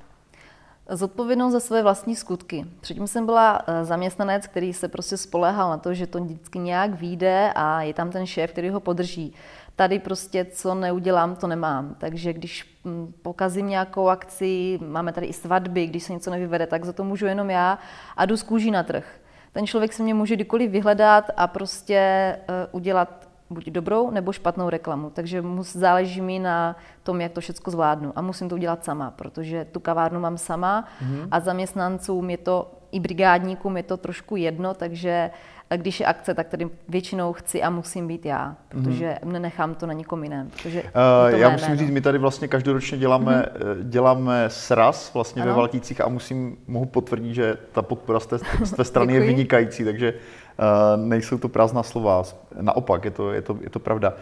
Zodpovědnost 0.88 1.52
za 1.52 1.60
své 1.60 1.82
vlastní 1.82 2.16
skutky. 2.16 2.66
Předtím 2.80 3.06
jsem 3.06 3.26
byla 3.26 3.62
eh, 3.66 3.84
zaměstnanec, 3.84 4.46
který 4.46 4.72
se 4.72 4.88
prostě 4.88 5.16
spolehal 5.16 5.70
na 5.70 5.76
to, 5.76 5.94
že 5.94 6.06
to 6.06 6.24
vždycky 6.24 6.58
nějak 6.58 6.94
vyjde 6.94 7.52
a 7.54 7.82
je 7.82 7.94
tam 7.94 8.10
ten 8.10 8.26
šéf, 8.26 8.52
který 8.52 8.70
ho 8.70 8.80
podrží 8.80 9.34
tady 9.76 9.98
prostě 9.98 10.44
co 10.44 10.74
neudělám, 10.74 11.36
to 11.36 11.46
nemám. 11.46 11.94
Takže 11.98 12.32
když 12.32 12.80
mm, 12.84 13.12
pokazím 13.22 13.68
nějakou 13.68 14.08
akci, 14.08 14.78
máme 14.86 15.12
tady 15.12 15.26
i 15.26 15.32
svatby, 15.32 15.86
když 15.86 16.02
se 16.02 16.12
něco 16.12 16.30
nevyvede, 16.30 16.66
tak 16.66 16.84
za 16.84 16.92
to 16.92 17.04
můžu 17.04 17.26
jenom 17.26 17.50
já 17.50 17.78
a 18.16 18.26
jdu 18.26 18.36
z 18.36 18.42
kůží 18.42 18.70
na 18.70 18.82
trh. 18.82 19.20
Ten 19.52 19.66
člověk 19.66 19.92
se 19.92 20.02
mě 20.02 20.14
může 20.14 20.34
kdykoliv 20.34 20.70
vyhledat 20.70 21.30
a 21.36 21.46
prostě 21.46 22.36
uh, 22.48 22.54
udělat 22.72 23.28
buď 23.50 23.66
dobrou 23.70 24.10
nebo 24.10 24.32
špatnou 24.32 24.68
reklamu. 24.68 25.10
Takže 25.10 25.42
mu 25.42 25.62
záleží 25.62 26.20
mi 26.20 26.38
na 26.38 26.76
tom, 27.02 27.20
jak 27.20 27.32
to 27.32 27.40
všechno 27.40 27.70
zvládnu. 27.70 28.12
A 28.16 28.22
musím 28.22 28.48
to 28.48 28.54
udělat 28.54 28.84
sama, 28.84 29.10
protože 29.10 29.64
tu 29.64 29.80
kavárnu 29.80 30.20
mám 30.20 30.38
sama 30.38 30.84
mm-hmm. 31.02 31.28
a 31.30 31.40
zaměstnancům 31.40 32.30
je 32.30 32.38
to, 32.38 32.79
i 32.92 33.00
brigádníkům 33.00 33.76
je 33.76 33.82
to 33.82 33.96
trošku 33.96 34.36
jedno, 34.36 34.74
takže 34.74 35.30
když 35.76 36.00
je 36.00 36.06
akce, 36.06 36.34
tak 36.34 36.48
tady 36.48 36.68
většinou 36.88 37.32
chci 37.32 37.62
a 37.62 37.70
musím 37.70 38.08
být 38.08 38.26
já, 38.26 38.56
protože 38.68 39.18
mm-hmm. 39.22 39.32
nenechám 39.32 39.74
to 39.74 39.86
na 39.86 39.92
nikom 39.92 40.22
jiném. 40.22 40.50
Protože 40.50 40.82
uh, 40.82 41.38
já 41.38 41.50
musím 41.50 41.68
jméno. 41.68 41.78
říct, 41.78 41.90
my 41.90 42.00
tady 42.00 42.18
vlastně 42.18 42.48
každoročně 42.48 42.98
děláme, 42.98 43.46
mm-hmm. 43.46 43.82
děláme 43.82 44.44
sraz 44.48 45.14
vlastně 45.14 45.42
ano. 45.42 45.50
ve 45.50 45.56
Valtících 45.56 46.00
a 46.00 46.08
musím, 46.08 46.56
mohu 46.66 46.86
potvrdit, 46.86 47.34
že 47.34 47.56
ta 47.72 47.82
podpora 47.82 48.20
z 48.20 48.26
té, 48.26 48.38
z 48.64 48.72
té 48.72 48.84
strany 48.90 49.14
je 49.14 49.20
vynikající, 49.20 49.84
takže 49.84 50.14
uh, 50.14 51.06
nejsou 51.06 51.38
to 51.38 51.48
prázdná 51.48 51.82
slova. 51.82 52.22
Naopak, 52.60 53.04
je 53.04 53.10
to, 53.10 53.32
je 53.32 53.42
to, 53.42 53.58
je 53.60 53.70
to 53.70 53.78
pravda. 53.78 54.12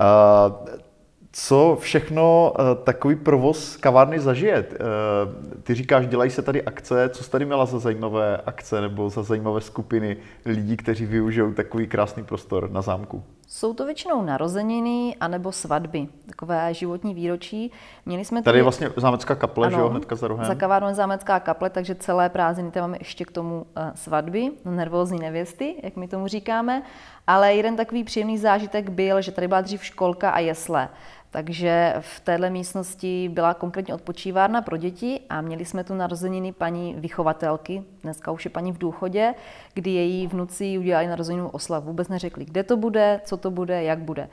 Uh, 0.00 0.91
co 1.32 1.76
všechno 1.80 2.52
uh, 2.58 2.84
takový 2.84 3.16
provoz 3.16 3.76
kavárny 3.76 4.20
zažije? 4.20 4.60
Uh, 4.60 5.62
ty 5.62 5.74
říkáš, 5.74 6.06
dělají 6.06 6.30
se 6.30 6.42
tady 6.42 6.62
akce, 6.62 7.08
co 7.08 7.24
jsi 7.24 7.30
tady 7.30 7.44
měla 7.44 7.66
za 7.66 7.78
zajímavé 7.78 8.40
akce 8.46 8.80
nebo 8.80 9.10
za 9.10 9.22
zajímavé 9.22 9.60
skupiny 9.60 10.16
lidí, 10.44 10.76
kteří 10.76 11.06
využijou 11.06 11.52
takový 11.52 11.86
krásný 11.86 12.24
prostor 12.24 12.70
na 12.70 12.82
zámku? 12.82 13.22
Jsou 13.48 13.74
to 13.74 13.86
většinou 13.86 14.22
narozeniny 14.22 15.16
anebo 15.20 15.52
svatby, 15.52 16.08
takové 16.26 16.74
životní 16.74 17.14
výročí. 17.14 17.72
Měli 18.06 18.24
jsme 18.24 18.36
tady, 18.36 18.44
tady 18.44 18.58
je 18.58 18.62
vlastně 18.62 18.90
zámecká 18.96 19.34
kaple, 19.34 19.66
ano, 19.66 19.76
že 19.76 19.80
jo, 19.80 19.88
hnedka 19.88 20.16
za 20.16 20.28
rohem. 20.28 20.46
Za 20.46 20.54
kavárnou 20.54 20.94
zámecká 20.94 21.40
kaple, 21.40 21.70
takže 21.70 21.94
celé 21.94 22.28
prázdniny 22.28 22.70
tam 22.70 22.82
máme 22.82 22.96
ještě 23.00 23.24
k 23.24 23.30
tomu 23.30 23.56
uh, 23.56 23.64
svatby, 23.94 24.50
nervózní 24.64 25.18
nevěsty, 25.18 25.74
jak 25.82 25.96
my 25.96 26.08
tomu 26.08 26.26
říkáme. 26.26 26.82
Ale 27.26 27.54
jeden 27.54 27.76
takový 27.76 28.04
příjemný 28.04 28.38
zážitek 28.38 28.88
byl, 28.88 29.22
že 29.22 29.32
tady 29.32 29.48
byla 29.48 29.60
dřív 29.60 29.84
školka 29.84 30.30
a 30.30 30.38
jesle. 30.38 30.88
Takže 31.32 31.94
v 32.00 32.20
téhle 32.20 32.50
místnosti 32.50 33.28
byla 33.28 33.54
konkrétně 33.54 33.94
odpočívárna 33.94 34.62
pro 34.62 34.76
děti 34.76 35.20
a 35.28 35.40
měli 35.40 35.64
jsme 35.64 35.84
tu 35.84 35.94
narozeniny 35.94 36.52
paní 36.52 36.94
vychovatelky, 36.94 37.82
dneska 38.02 38.30
už 38.30 38.44
je 38.44 38.50
paní 38.50 38.72
v 38.72 38.78
důchodě, 38.78 39.34
kdy 39.74 39.90
její 39.90 40.26
vnuci 40.26 40.78
udělali 40.78 41.06
narozeninu 41.06 41.48
oslavu. 41.48 41.86
Vůbec 41.86 42.08
neřekli, 42.08 42.44
kde 42.44 42.62
to 42.62 42.76
bude, 42.76 43.20
co 43.24 43.36
to 43.36 43.50
bude, 43.50 43.82
jak 43.82 43.98
bude. 43.98 44.28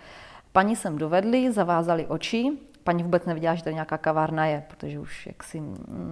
Paní 0.52 0.76
sem 0.76 0.98
dovedli, 0.98 1.52
zavázali 1.52 2.06
oči, 2.08 2.52
paní 2.84 3.04
vůbec 3.04 3.26
neviděla, 3.26 3.56
že 3.56 3.64
to 3.64 3.70
nějaká 3.70 3.98
kavárna 3.98 4.46
je, 4.46 4.64
protože 4.68 5.00
už 5.00 5.28
jaksi 5.28 5.62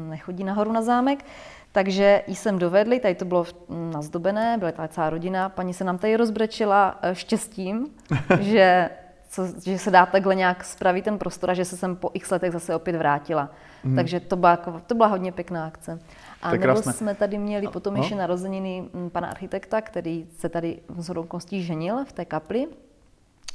nechodí 0.10 0.44
nahoru 0.44 0.72
na 0.72 0.82
zámek. 0.82 1.26
Takže 1.72 2.24
jí 2.28 2.36
jsem 2.36 2.60
dovedli, 2.60 3.00
tady 3.00 3.16
to 3.16 3.26
bylo 3.26 3.46
nazdobené, 3.70 4.58
byla 4.58 4.72
tady 4.72 4.90
celá 4.90 5.10
rodina, 5.10 5.50
paní 5.50 5.74
se 5.74 5.84
nám 5.84 5.98
tady 5.98 6.16
rozbrečila 6.16 7.00
eh, 7.02 7.16
štěstím, 7.16 7.88
že 8.40 8.90
co, 9.30 9.48
že 9.66 9.78
se 9.78 9.92
dá 9.92 10.06
takhle 10.06 10.36
nějak 10.36 10.64
spravit 10.64 11.06
ten 11.06 11.18
prostor 11.18 11.50
a 11.50 11.54
že 11.54 11.66
se 11.66 11.78
sem 11.78 11.96
po 11.96 12.12
x 12.14 12.32
letech 12.32 12.52
zase 12.52 12.76
opět 12.76 12.98
vrátila. 12.98 13.50
Mm. 13.84 13.96
Takže 13.96 14.20
to 14.20 14.36
byla, 14.36 14.52
jako, 14.52 14.82
to 14.88 14.96
byla 14.96 15.08
hodně 15.08 15.32
pěkná 15.32 15.66
akce. 15.66 16.00
A 16.42 16.52
nebo 16.52 16.64
krásné. 16.64 16.94
jsme 16.94 17.16
tady 17.16 17.38
měli 17.38 17.68
potom 17.68 17.94
no. 17.94 18.02
ještě 18.02 18.16
narozeniny 18.16 18.90
mm, 18.94 19.10
pana 19.10 19.28
architekta, 19.28 19.82
který 19.82 20.26
se 20.38 20.50
tady 20.50 20.80
z 20.98 21.10
okolností 21.10 21.64
ženil 21.64 22.06
v 22.06 22.12
té 22.12 22.26
kapli. 22.26 22.68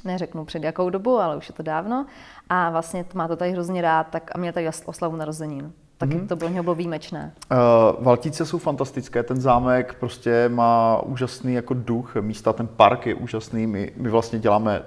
Neřeknu 0.05 0.45
před 0.45 0.63
jakou 0.63 0.91
dobu, 0.91 1.19
ale 1.19 1.37
už 1.37 1.49
je 1.49 1.55
to 1.55 1.63
dávno. 1.63 2.07
A 2.49 2.71
vlastně 2.71 3.05
má 3.15 3.29
to 3.29 3.37
tady 3.37 3.51
hrozně 3.51 3.83
rád 3.83 4.07
tak 4.11 4.31
a 4.35 4.39
měl 4.39 4.53
tady 4.53 4.69
oslavu 4.87 5.17
narozenin 5.17 5.73
taky 6.03 6.15
mm-hmm. 6.15 6.27
to 6.27 6.37
bylo, 6.37 6.63
bylo 6.63 6.75
výjimečné. 6.75 7.33
Uh, 7.51 8.05
Valtíce 8.05 8.47
jsou 8.47 8.59
fantastické, 8.59 9.23
ten 9.23 9.41
zámek 9.41 9.95
prostě 10.01 10.49
má 10.49 11.03
úžasný 11.03 11.55
jako 11.55 11.75
duch, 11.75 12.17
místa, 12.21 12.53
ten 12.53 12.67
park 12.67 13.07
je 13.07 13.15
úžasný, 13.15 13.67
my, 13.67 13.93
my 13.97 14.11
vlastně 14.11 14.39
děláme 14.39 14.83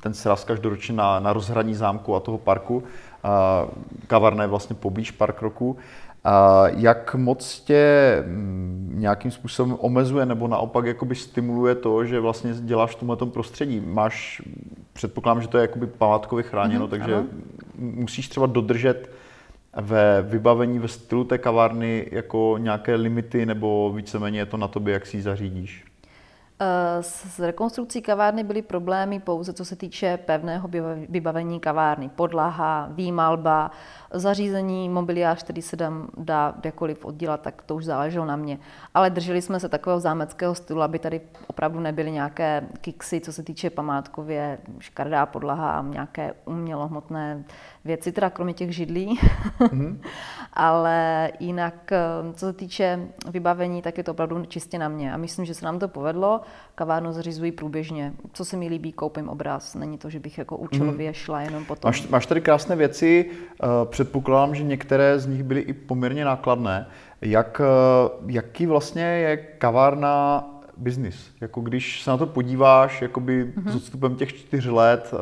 ten 0.00 0.14
sraz 0.14 0.44
každoročně 0.44 0.94
na, 0.94 1.20
na 1.20 1.32
rozhraní 1.32 1.74
zámku 1.74 2.14
a 2.14 2.20
toho 2.20 2.38
parku. 2.38 2.82
Kavarna 4.06 4.44
je 4.44 4.48
vlastně 4.48 4.76
poblíž 4.76 5.10
park 5.10 5.42
roku. 5.42 5.76
A 6.24 6.68
jak 6.68 7.14
moc 7.14 7.60
tě 7.60 7.84
mm, 8.26 8.92
nějakým 8.94 9.30
způsobem 9.30 9.76
omezuje 9.80 10.26
nebo 10.26 10.48
naopak 10.48 10.86
jakoby 10.86 11.14
stimuluje 11.14 11.74
to, 11.74 12.04
že 12.04 12.20
vlastně 12.20 12.54
děláš 12.54 12.90
v 12.90 12.98
tomhle 12.98 13.16
prostředí? 13.16 13.82
Máš, 13.86 14.42
předpokládám, 14.92 15.42
že 15.42 15.48
to 15.48 15.58
je 15.58 15.62
jakoby 15.62 15.86
památkově 15.86 16.42
chráněno, 16.42 16.84
mm, 16.84 16.90
takže 16.90 17.14
ano. 17.14 17.26
musíš 17.78 18.28
třeba 18.28 18.46
dodržet 18.46 19.10
ve 19.80 20.22
vybavení, 20.22 20.78
ve 20.78 20.88
stylu 20.88 21.24
té 21.24 21.38
kavárny 21.38 22.06
jako 22.12 22.54
nějaké 22.58 22.94
limity 22.94 23.46
nebo 23.46 23.92
víceméně 23.92 24.38
je 24.38 24.46
to 24.46 24.56
na 24.56 24.68
tobě, 24.68 24.94
jak 24.94 25.06
si 25.06 25.16
ji 25.16 25.22
zařídíš? 25.22 25.84
Eh, 26.62 27.02
s 27.02 27.38
rekonstrukcí 27.38 28.02
kavárny 28.02 28.44
byly 28.44 28.62
problémy 28.62 29.20
pouze 29.20 29.52
co 29.52 29.64
se 29.64 29.76
týče 29.76 30.16
pevného 30.16 30.68
vybavení 31.08 31.60
kavárny. 31.60 32.08
Podlaha, 32.08 32.88
výmalba, 32.90 33.70
zařízení, 34.12 34.88
mobiliář, 34.88 35.42
který 35.42 35.62
se 35.62 35.76
dám, 35.76 36.08
dá 36.16 36.54
kdekoliv 36.60 37.04
oddělat, 37.04 37.40
tak 37.40 37.62
to 37.62 37.74
už 37.74 37.84
záleželo 37.84 38.26
na 38.26 38.36
mě. 38.36 38.58
Ale 38.94 39.10
drželi 39.10 39.42
jsme 39.42 39.60
se 39.60 39.68
takového 39.68 40.00
zámeckého 40.00 40.54
stylu, 40.54 40.82
aby 40.82 40.98
tady 40.98 41.20
opravdu 41.46 41.80
nebyly 41.80 42.10
nějaké 42.10 42.66
kiksy, 42.80 43.20
co 43.20 43.32
se 43.32 43.42
týče 43.42 43.70
památkově, 43.70 44.58
škardá 44.78 45.26
podlaha, 45.26 45.84
nějaké 45.88 46.34
umělohmotné 46.44 47.44
věci, 47.84 48.12
teda 48.12 48.30
kromě 48.30 48.54
těch 48.54 48.74
židlí. 48.74 49.20
Mm-hmm. 49.60 49.96
Ale 50.52 51.30
jinak, 51.40 51.92
eh, 51.92 51.98
co 52.34 52.46
se 52.46 52.52
týče 52.52 53.08
vybavení, 53.30 53.82
tak 53.82 53.98
je 53.98 54.04
to 54.04 54.10
opravdu 54.10 54.44
čistě 54.44 54.78
na 54.78 54.88
mě. 54.88 55.14
A 55.14 55.16
myslím, 55.16 55.44
že 55.44 55.54
se 55.54 55.64
nám 55.64 55.78
to 55.78 55.88
povedlo. 55.88 56.40
Kavárnu 56.74 57.12
zařizují 57.12 57.52
průběžně. 57.52 58.12
Co 58.32 58.44
se 58.44 58.56
mi 58.56 58.68
líbí, 58.68 58.92
koupím 58.92 59.28
obraz. 59.28 59.74
Není 59.74 59.98
to, 59.98 60.10
že 60.10 60.20
bych 60.20 60.38
jako 60.38 60.56
účelově 60.56 61.10
mm-hmm. 61.10 61.14
šla 61.14 61.40
jenom 61.40 61.64
potom. 61.64 61.88
Máš, 61.88 62.08
máš 62.08 62.26
tady 62.26 62.40
krásné 62.40 62.76
věci. 62.76 63.30
Eh, 63.30 63.66
předpokládám, 64.04 64.54
že 64.54 64.62
některé 64.62 65.18
z 65.18 65.26
nich 65.26 65.42
byly 65.42 65.60
i 65.60 65.72
poměrně 65.72 66.24
nákladné. 66.24 66.86
Jak, 67.20 67.60
eh, 67.64 68.10
jaký 68.26 68.66
vlastně 68.66 69.02
je 69.02 69.36
kavárna 69.36 70.44
biznis? 70.76 71.30
Jako 71.40 71.60
když 71.60 72.02
se 72.02 72.10
na 72.10 72.16
to 72.16 72.26
podíváš 72.26 73.02
jakoby 73.02 73.44
mm-hmm. 73.44 73.70
s 73.70 73.76
odstupem 73.76 74.16
těch 74.16 74.32
čtyř 74.34 74.66
let, 74.66 75.14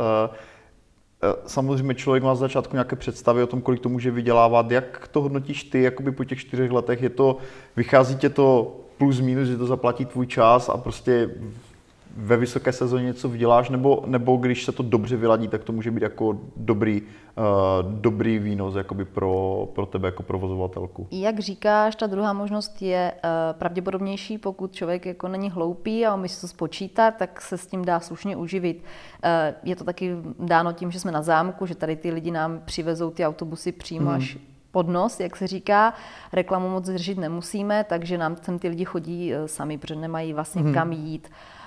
Eh, 1.22 1.36
samozřejmě 1.46 1.94
člověk 1.94 2.22
má 2.22 2.34
z 2.34 2.38
začátku 2.38 2.76
nějaké 2.76 2.96
představy 2.96 3.42
o 3.42 3.46
tom, 3.46 3.60
kolik 3.60 3.80
to 3.80 3.88
může 3.88 4.10
vydělávat. 4.10 4.70
Jak 4.70 5.08
to 5.08 5.22
hodnotíš 5.22 5.64
ty 5.64 5.82
jakoby 5.82 6.12
po 6.12 6.24
těch 6.24 6.38
čtyřech 6.38 6.70
letech? 6.70 7.02
Je 7.02 7.08
to, 7.08 7.36
vychází 7.76 8.16
tě 8.16 8.28
to 8.28 8.76
plus 8.98 9.20
minus, 9.20 9.48
že 9.48 9.56
to 9.56 9.66
zaplatí 9.66 10.04
tvůj 10.04 10.26
čas 10.26 10.68
a 10.68 10.76
prostě 10.76 11.30
ve 12.16 12.36
vysoké 12.36 12.72
sezóně 12.72 13.04
něco 13.04 13.28
vyděláš, 13.28 13.70
nebo, 13.70 14.02
nebo 14.06 14.36
když 14.36 14.64
se 14.64 14.72
to 14.72 14.82
dobře 14.82 15.16
vyladí, 15.16 15.48
tak 15.48 15.64
to 15.64 15.72
může 15.72 15.90
být 15.90 16.02
jako 16.02 16.38
dobrý, 16.56 17.02
uh, 17.02 17.92
dobrý 17.92 18.38
výnos 18.38 18.74
jakoby 18.74 19.04
pro, 19.04 19.68
pro 19.74 19.86
tebe 19.86 20.08
jako 20.08 20.22
provozovatelku. 20.22 21.08
Jak 21.10 21.38
říkáš, 21.38 21.96
ta 21.96 22.06
druhá 22.06 22.32
možnost 22.32 22.82
je 22.82 23.12
uh, 23.14 23.58
pravděpodobnější, 23.58 24.38
pokud 24.38 24.72
člověk 24.72 25.06
jako 25.06 25.28
není 25.28 25.50
hloupý 25.50 26.06
a 26.06 26.14
umí 26.14 26.28
si 26.28 26.40
to 26.40 26.48
spočítat, 26.48 27.14
tak 27.16 27.40
se 27.40 27.58
s 27.58 27.66
tím 27.66 27.84
dá 27.84 28.00
slušně 28.00 28.36
uživit. 28.36 28.84
Uh, 29.24 29.58
je 29.64 29.76
to 29.76 29.84
taky 29.84 30.16
dáno 30.38 30.72
tím, 30.72 30.90
že 30.90 31.00
jsme 31.00 31.12
na 31.12 31.22
zámku, 31.22 31.66
že 31.66 31.74
tady 31.74 31.96
ty 31.96 32.10
lidi 32.10 32.30
nám 32.30 32.60
přivezou 32.64 33.10
ty 33.10 33.26
autobusy 33.26 33.72
přímo 33.72 34.06
hmm. 34.06 34.16
až 34.16 34.38
pod 34.70 34.88
nos, 34.88 35.20
jak 35.20 35.36
se 35.36 35.46
říká. 35.46 35.94
Reklamu 36.32 36.68
moc 36.68 36.86
řešit 36.86 37.18
nemusíme, 37.18 37.84
takže 37.84 38.18
nám 38.18 38.36
sem 38.42 38.58
ty 38.58 38.68
lidi 38.68 38.84
chodí 38.84 39.32
sami, 39.46 39.78
protože 39.78 39.96
nemají 39.96 40.32
vlastně 40.32 40.62
hmm. 40.62 40.74
kam 40.74 40.92
jít. 40.92 41.28
Uh, 41.30 41.59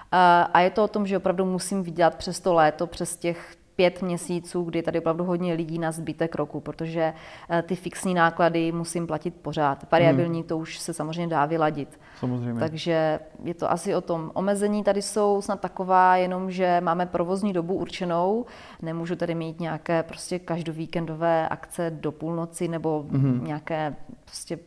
a 0.54 0.60
je 0.60 0.70
to 0.70 0.84
o 0.84 0.88
tom, 0.88 1.08
že 1.08 1.18
opravdu 1.18 1.46
musím 1.46 1.84
vydělat 1.84 2.16
přes 2.16 2.40
to 2.40 2.54
léto, 2.54 2.88
přes 2.88 3.18
těch 3.18 3.56
pět 3.76 4.02
měsíců, 4.02 4.64
kdy 4.64 4.82
tady 4.82 5.00
opravdu 5.00 5.24
hodně 5.24 5.54
lidí 5.54 5.80
na 5.80 5.92
zbytek 5.92 6.36
roku, 6.36 6.60
protože 6.60 7.14
eh, 7.50 7.62
ty 7.62 7.76
fixní 7.76 8.14
náklady 8.14 8.72
musím 8.72 9.08
platit 9.08 9.36
pořád. 9.42 9.92
Variabilní 9.92 10.40
hmm. 10.40 10.48
to 10.48 10.58
už 10.58 10.80
se 10.80 10.94
samozřejmě 10.94 11.28
dá 11.28 11.46
vyladit. 11.46 12.00
Samozřejmě. 12.20 12.60
Takže 12.60 13.20
je 13.44 13.54
to 13.54 13.72
asi 13.72 13.96
o 13.96 14.02
tom. 14.02 14.32
Omezení 14.34 14.84
tady 14.84 15.02
jsou 15.02 15.42
snad 15.42 15.60
taková, 15.60 16.16
jenom 16.16 16.52
že 16.52 16.82
máme 16.82 17.06
provozní 17.06 17.54
dobu 17.54 17.74
určenou. 17.74 18.46
Nemůžu 18.82 19.16
tady 19.16 19.36
mít 19.36 19.60
nějaké 19.60 20.04
prostě 20.04 20.40
každovíkendové 20.40 21.50
akce 21.50 21.92
do 21.92 22.12
půlnoci 22.12 22.68
nebo 22.68 23.06
hmm. 23.12 23.44
nějaké 23.44 23.96
prostě 24.26 24.60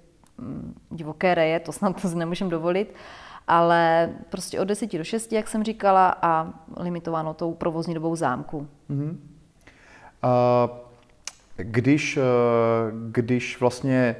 divoké 0.90 1.34
reje, 1.34 1.60
to 1.60 1.72
snad 1.72 2.02
to 2.02 2.08
nemůžeme 2.08 2.50
dovolit 2.50 2.94
ale 3.48 4.10
prostě 4.28 4.60
od 4.60 4.64
10 4.64 4.98
do 4.98 5.04
6, 5.04 5.32
jak 5.32 5.48
jsem 5.48 5.64
říkala, 5.64 6.18
a 6.22 6.52
limitováno 6.76 7.34
tou 7.34 7.54
provozní 7.54 7.94
dobou 7.94 8.16
zámku. 8.16 8.68
Mm-hmm. 8.90 9.16
Uh, 10.24 10.70
když, 11.56 12.18
když 13.10 13.60
vlastně 13.60 14.16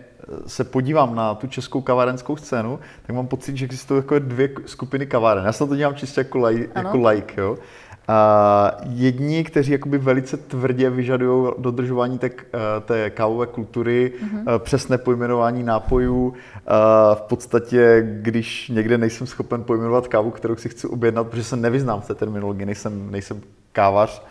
se 0.47 0.65
podívám 0.65 1.15
na 1.15 1.35
tu 1.35 1.47
českou 1.47 1.81
kavárenskou 1.81 2.37
scénu, 2.37 2.79
tak 3.03 3.17
mám 3.17 3.27
pocit, 3.27 3.57
že 3.57 3.65
existují 3.65 3.99
jako 3.99 4.19
dvě 4.19 4.49
skupiny 4.67 5.07
kaváren. 5.07 5.45
Já 5.45 5.53
se 5.53 5.67
to 5.67 5.77
dělám 5.77 5.95
čistě 5.95 6.21
jako, 6.21 6.39
laj, 6.39 6.69
jako 6.75 7.09
like, 7.09 7.41
jo. 7.41 7.59
A 8.09 8.71
jedni, 8.91 9.45
kteří 9.45 9.73
jakoby 9.73 9.99
velice 9.99 10.37
tvrdě 10.37 10.91
vyžadují 10.91 11.53
dodržování 11.59 12.19
té, 12.19 12.27
eh, 12.27 12.81
té 12.81 13.11
kávové 13.11 13.47
kultury, 13.47 14.13
mm-hmm. 14.13 14.59
přesné 14.59 14.99
pojmenování 14.99 15.63
nápojů. 15.63 16.35
V 17.15 17.21
podstatě, 17.21 18.07
když 18.23 18.69
někde 18.69 18.99
nejsem 18.99 19.27
schopen 19.27 19.65
pojmenovat 19.65 20.09
kávu, 20.09 20.31
kterou 20.31 20.57
si 20.57 20.69
chci 20.69 20.87
objednat, 20.87 21.27
protože 21.27 21.45
se 21.45 21.57
nevyznám 21.57 22.01
v 22.01 22.07
té 22.07 22.15
terminologii, 22.15 22.67
nejsem, 22.67 23.11
nejsem 23.11 23.41
kávař, 23.73 24.23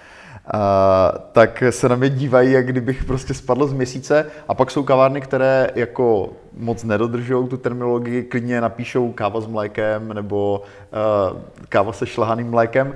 a, 0.48 1.13
tak 1.32 1.63
se 1.70 1.89
na 1.89 1.96
mě 1.96 2.10
dívají, 2.10 2.51
jak 2.51 2.65
kdybych 2.65 3.03
prostě 3.03 3.34
spadl 3.34 3.67
z 3.67 3.74
měsíce. 3.74 4.25
A 4.48 4.53
pak 4.53 4.72
jsou 4.72 4.84
kavárny, 4.84 5.22
které 5.22 5.70
jako 5.75 6.29
moc 6.58 6.84
nedodržují 6.84 7.48
tu 7.48 7.58
terminologii, 7.58 8.24
klidně 8.24 8.62
napíšou 8.62 9.12
káva 9.12 9.41
s 9.41 9.48
mlékem 9.48 10.13
nebo 10.13 10.62
uh, 11.32 11.41
káva 11.70 11.94
se 11.94 12.05
šlahaným 12.05 12.50
mlékem. 12.50 12.94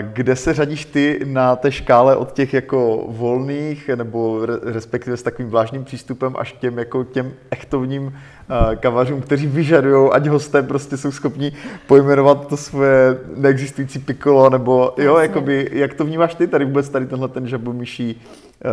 Kde 0.00 0.36
se 0.36 0.54
řadíš 0.54 0.84
ty 0.84 1.20
na 1.24 1.56
té 1.56 1.72
škále 1.72 2.16
od 2.16 2.32
těch 2.32 2.54
jako 2.54 3.04
volných 3.08 3.88
nebo 3.88 4.46
re, 4.46 4.54
respektive 4.62 5.16
s 5.16 5.22
takovým 5.22 5.50
vlážným 5.50 5.84
přístupem 5.84 6.34
až 6.38 6.52
k 6.52 6.58
těm 6.58 6.78
jako 6.78 7.04
těm 7.04 7.32
echtovním 7.50 8.06
uh, 8.06 8.74
kavařům, 8.74 9.20
kteří 9.20 9.46
vyžadují, 9.46 10.10
ať 10.12 10.26
hosté 10.26 10.62
prostě 10.62 10.96
jsou 10.96 11.12
schopni 11.12 11.52
pojmenovat 11.86 12.46
to 12.46 12.56
svoje 12.56 13.18
neexistující 13.36 13.98
pikolo, 13.98 14.50
nebo 14.50 14.94
jo, 14.96 15.16
jakoby, 15.16 15.68
jak 15.72 15.94
to 15.94 16.04
vnímáš 16.04 16.34
ty 16.34 16.46
tady 16.46 16.64
vůbec 16.64 16.88
tady 16.88 17.06
tenhle 17.06 17.28
ten 17.28 17.48
žabomyší 17.48 18.22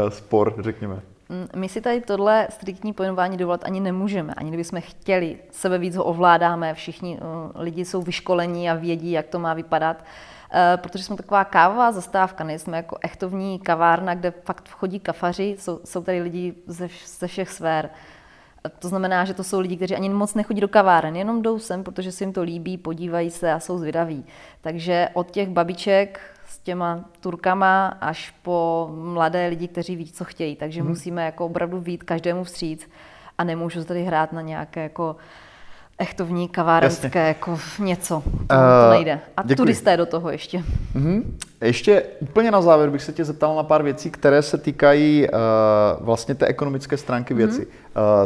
uh, 0.03 0.09
spor, 0.09 0.55
řekněme? 0.59 0.99
Mm, 1.29 1.47
my 1.55 1.69
si 1.69 1.81
tady 1.81 2.01
tohle 2.01 2.47
striktní 2.49 2.93
pojmenování 2.93 3.37
dovolat 3.37 3.61
ani 3.63 3.79
nemůžeme, 3.79 4.33
ani 4.33 4.49
kdybychom 4.49 4.81
chtěli. 4.81 5.37
Sebe 5.51 5.77
víc 5.77 5.95
ho 5.95 6.03
ovládáme, 6.03 6.73
všichni 6.73 7.17
uh, 7.17 7.61
lidi 7.61 7.85
jsou 7.85 8.01
vyškolení 8.01 8.69
a 8.69 8.75
vědí, 8.75 9.11
jak 9.11 9.27
to 9.27 9.39
má 9.39 9.53
vypadat. 9.53 9.97
Uh, 9.97 10.34
protože 10.75 11.03
jsme 11.03 11.15
taková 11.15 11.43
kávová 11.43 11.91
zastávka, 11.91 12.43
nejsme 12.43 12.77
jako 12.77 12.97
echtovní 13.01 13.59
kavárna, 13.59 14.15
kde 14.15 14.31
fakt 14.31 14.69
vchodí 14.69 14.99
kafaři, 14.99 15.55
jsou, 15.59 15.79
jsou 15.85 16.03
tady 16.03 16.21
lidi 16.21 16.53
ze, 16.67 16.87
ze 17.19 17.27
všech 17.27 17.49
sfér. 17.49 17.89
To 18.79 18.87
znamená, 18.87 19.25
že 19.25 19.33
to 19.33 19.43
jsou 19.43 19.59
lidi, 19.59 19.75
kteří 19.75 19.95
ani 19.95 20.09
moc 20.09 20.33
nechodí 20.33 20.61
do 20.61 20.67
kaváren, 20.67 21.15
jenom 21.15 21.41
jdou 21.41 21.59
sem, 21.59 21.83
protože 21.83 22.11
se 22.11 22.23
jim 22.23 22.33
to 22.33 22.41
líbí, 22.41 22.77
podívají 22.77 23.31
se 23.31 23.53
a 23.53 23.59
jsou 23.59 23.77
zvědaví. 23.77 24.25
Takže 24.61 25.09
od 25.13 25.31
těch 25.31 25.49
babiček 25.49 26.19
s 26.47 26.59
těma 26.59 27.05
Turkama 27.19 27.87
až 27.87 28.33
po 28.41 28.89
mladé 28.95 29.47
lidi, 29.47 29.67
kteří 29.67 29.95
ví, 29.95 30.11
co 30.11 30.23
chtějí. 30.23 30.55
Takže 30.55 30.81
hmm. 30.81 30.89
musíme 30.89 31.25
jako 31.25 31.45
opravdu 31.45 31.79
vít 31.79 32.03
každému 32.03 32.43
vstříc 32.43 32.89
a 33.37 33.43
nemůžu 33.43 33.83
tady 33.83 34.03
hrát 34.03 34.33
na 34.33 34.41
nějaké 34.41 34.83
jako 34.83 35.15
echtovní 35.97 36.49
kavárenské 36.49 37.07
Jasně. 37.07 37.19
jako 37.19 37.59
něco. 37.79 38.23
To, 38.25 38.55
uh, 38.55 38.61
to 38.83 38.89
nejde. 38.89 39.19
A 39.37 39.41
děkuji. 39.41 39.55
turisté 39.55 39.97
do 39.97 40.05
toho 40.05 40.31
ještě. 40.31 40.63
Uh-huh. 40.95 41.23
Ještě 41.61 42.03
úplně 42.19 42.51
na 42.51 42.61
závěr 42.61 42.89
bych 42.89 43.03
se 43.03 43.13
tě 43.13 43.25
zeptal 43.25 43.55
na 43.55 43.63
pár 43.63 43.83
věcí, 43.83 44.11
které 44.11 44.41
se 44.41 44.57
týkají 44.57 45.27
uh, 45.27 46.05
vlastně 46.05 46.35
té 46.35 46.45
ekonomické 46.45 46.97
stránky 46.97 47.33
uh-huh. 47.33 47.37
věci. 47.37 47.65
Uh, 47.65 47.71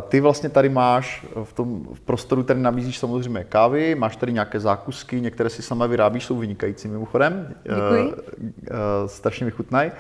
ty 0.08 0.20
vlastně 0.20 0.50
tady 0.50 0.70
máš 0.70 1.26
v 1.44 1.54
tom 1.54 1.88
v 1.94 2.00
prostoru, 2.00 2.44
tady 2.44 2.60
nabízíš 2.60 3.00
samozřejmě 3.00 3.44
kávy, 3.44 3.96
máš 3.96 4.16
tady 4.16 4.34
nějaké 4.34 4.60
zákusky, 4.60 5.22
některé 5.22 5.50
si 5.50 5.62
sama 5.62 5.86
vyrábíš, 5.86 6.26
jsou 6.26 6.38
vynikající 6.38 6.88
mimochodem. 6.88 7.56
Děkuji. 7.64 8.08
Uh, 8.08 8.14
uh, 8.14 9.08
strašně 9.08 9.46
mi 9.46 9.52
chutnají. 9.52 9.92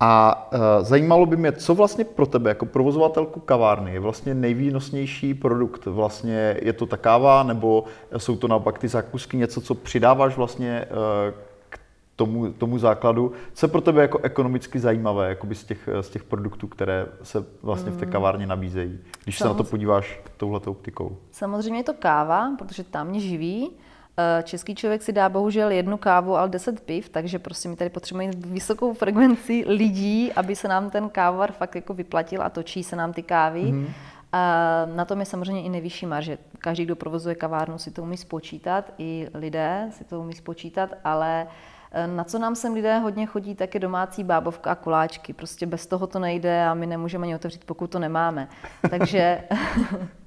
A 0.00 0.48
uh, 0.52 0.58
zajímalo 0.84 1.26
by 1.26 1.36
mě, 1.36 1.52
co 1.52 1.74
vlastně 1.74 2.04
pro 2.04 2.26
tebe 2.26 2.50
jako 2.50 2.66
provozovatelku 2.66 3.40
kavárny 3.40 3.92
je 3.92 4.00
vlastně 4.00 4.34
nejvýnosnější 4.34 5.34
produkt. 5.34 5.86
Vlastně 5.86 6.56
je 6.62 6.72
to 6.72 6.86
ta 6.86 6.96
káva, 6.96 7.42
nebo 7.42 7.84
jsou 8.16 8.36
to 8.36 8.48
naopak 8.48 8.78
ty 8.78 8.88
zákusky, 8.88 9.36
něco, 9.36 9.60
co 9.60 9.74
přidáváš 9.74 10.36
vlastně 10.36 10.86
uh, 10.90 11.34
k 11.68 11.78
tomu, 12.16 12.52
tomu 12.52 12.78
základu. 12.78 13.32
Co 13.52 13.66
je 13.66 13.70
pro 13.70 13.80
tebe 13.80 14.02
jako 14.02 14.18
ekonomicky 14.18 14.78
zajímavé 14.78 15.28
jakoby 15.28 15.54
z, 15.54 15.64
těch, 15.64 15.88
z 16.00 16.08
těch 16.08 16.24
produktů, 16.24 16.66
které 16.66 17.06
se 17.22 17.44
vlastně 17.62 17.90
v 17.90 17.96
té 17.96 18.06
mm. 18.06 18.12
kavárně 18.12 18.46
nabízejí, 18.46 18.98
když 19.24 19.38
Samozřejmě. 19.38 19.54
se 19.54 19.58
na 19.58 19.64
to 19.64 19.70
podíváš 19.70 20.20
touhletou 20.36 20.70
optikou? 20.70 21.16
Samozřejmě 21.30 21.80
je 21.80 21.84
to 21.84 21.94
káva, 21.94 22.56
protože 22.58 22.84
tam 22.84 23.06
mě 23.06 23.20
živí. 23.20 23.70
Eh, 24.18 24.42
český 24.42 24.74
člověk 24.74 25.02
si 25.02 25.12
dá 25.12 25.28
bohužel 25.28 25.70
jednu 25.70 25.96
kávu, 25.96 26.36
ale 26.36 26.48
10 26.48 26.80
piv, 26.80 27.08
takže 27.08 27.38
prostě 27.38 27.68
my 27.68 27.76
tady 27.76 27.90
potřebujeme 27.90 28.32
vysokou 28.36 28.94
frekvenci 28.94 29.64
lidí, 29.66 30.32
aby 30.32 30.56
se 30.56 30.68
nám 30.68 30.90
ten 30.90 31.08
kávovar 31.08 31.52
fakt 31.52 31.74
jako 31.74 31.94
vyplatil 31.94 32.42
a 32.42 32.50
točí 32.50 32.84
se 32.84 32.96
nám 32.96 33.12
ty 33.12 33.22
kávy. 33.22 33.62
Mm-hmm. 33.62 33.88
A 34.32 34.86
na 34.94 35.04
tom 35.04 35.20
je 35.20 35.26
samozřejmě 35.26 35.62
i 35.62 35.68
nejvyšší 35.68 36.06
marže. 36.06 36.38
Každý, 36.58 36.84
kdo 36.84 36.96
provozuje 36.96 37.34
kavárnu, 37.34 37.78
si 37.78 37.90
to 37.90 38.02
umí 38.02 38.16
spočítat, 38.16 38.92
i 38.98 39.28
lidé 39.34 39.88
si 39.90 40.04
to 40.04 40.20
umí 40.20 40.34
spočítat, 40.34 40.90
ale 41.04 41.46
eh, 41.92 42.06
na 42.06 42.24
co 42.24 42.38
nám 42.38 42.54
sem 42.54 42.74
lidé 42.74 42.98
hodně 42.98 43.26
chodí, 43.26 43.54
tak 43.54 43.74
je 43.74 43.80
domácí 43.80 44.24
bábovka 44.24 44.70
a 44.70 44.74
koláčky. 44.74 45.32
Prostě 45.32 45.66
bez 45.66 45.86
toho 45.86 46.06
to 46.06 46.18
nejde 46.18 46.66
a 46.66 46.74
my 46.74 46.86
nemůžeme 46.86 47.24
ani 47.24 47.34
otevřít, 47.34 47.64
pokud 47.64 47.90
to 47.90 47.98
nemáme. 47.98 48.48
Takže 48.90 49.42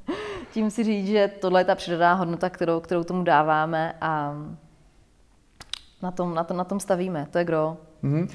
tím 0.51 0.71
si 0.71 0.83
říct, 0.83 1.07
že 1.07 1.27
tohle 1.27 1.61
je 1.61 1.65
ta 1.65 1.75
přidaná 1.75 2.13
hodnota, 2.13 2.49
kterou, 2.49 2.79
kterou 2.79 3.03
tomu 3.03 3.23
dáváme 3.23 3.95
a 4.01 4.33
na 6.01 6.11
tom, 6.11 6.33
na 6.33 6.43
tom, 6.43 6.57
na 6.57 6.63
tom 6.63 6.79
stavíme. 6.79 7.27
To 7.31 7.37
je 7.37 7.45
gro. 7.45 7.77
Mm-hmm. 8.03 8.29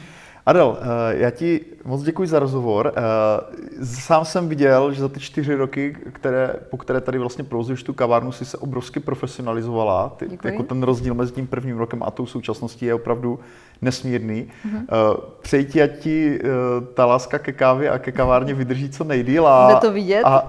Adel, 0.46 0.78
eh, 0.80 1.16
já 1.16 1.30
ti 1.30 1.60
moc 1.84 2.02
děkuji 2.02 2.28
za 2.28 2.38
rozhovor. 2.38 2.92
Eh, 2.96 3.84
sám 3.84 4.24
jsem 4.24 4.48
viděl, 4.48 4.92
že 4.92 5.00
za 5.00 5.08
ty 5.08 5.20
čtyři 5.20 5.54
roky, 5.54 5.96
které, 6.12 6.54
po 6.70 6.76
které 6.76 7.00
tady 7.00 7.18
vlastně 7.18 7.44
provozuješ 7.44 7.82
tu 7.82 7.92
kavárnu, 7.92 8.32
si 8.32 8.44
se 8.44 8.58
obrovsky 8.58 9.00
profesionalizovala. 9.00 10.08
Ty, 10.16 10.28
jako 10.44 10.62
ten 10.62 10.82
rozdíl 10.82 11.14
mezi 11.14 11.32
tím 11.32 11.46
prvním 11.46 11.78
rokem 11.78 12.02
a 12.02 12.10
tou 12.10 12.26
současností 12.26 12.86
je 12.86 12.94
opravdu 12.94 13.40
nesmírný. 13.82 14.46
Mm-hmm. 14.66 15.16
Přeji 15.42 15.64
ti, 15.64 15.82
ať 15.82 15.98
ti 15.98 16.40
ta 16.94 17.06
láska 17.06 17.38
ke 17.38 17.52
kávě 17.52 17.90
a 17.90 17.98
ke 17.98 18.12
kavárně 18.12 18.54
vydrží 18.54 18.90
co 18.90 19.04
nejdýl. 19.04 19.48
A, 19.48 19.72
Jde 19.72 19.80
to 19.80 19.92
vidět. 19.92 20.22
A 20.24 20.46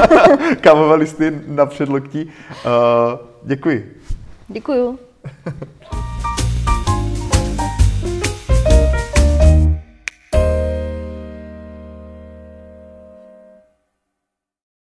kávové 0.60 0.94
listy 0.94 1.40
na 1.46 1.66
předloktí. 1.66 2.30
Děkuji. 3.42 4.00
Děkuju. 4.48 4.98